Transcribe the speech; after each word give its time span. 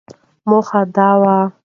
موخه 0.49 0.81
دا 0.95 1.09
وه، 1.21 1.35